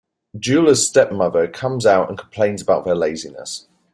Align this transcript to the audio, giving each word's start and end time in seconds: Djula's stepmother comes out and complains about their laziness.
Djula's 0.35 0.87
stepmother 0.87 1.47
comes 1.47 1.85
out 1.85 2.09
and 2.09 2.17
complains 2.17 2.59
about 2.59 2.85
their 2.85 2.95
laziness. 2.95 3.67